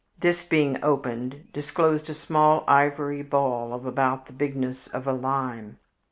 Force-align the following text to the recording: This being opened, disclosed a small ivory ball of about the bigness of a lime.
This 0.19 0.43
being 0.43 0.83
opened, 0.83 1.49
disclosed 1.53 2.09
a 2.09 2.15
small 2.15 2.63
ivory 2.67 3.21
ball 3.21 3.71
of 3.71 3.85
about 3.85 4.25
the 4.25 4.33
bigness 4.33 4.87
of 4.87 5.05
a 5.05 5.13
lime. 5.13 5.77